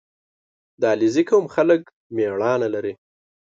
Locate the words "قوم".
1.29-1.45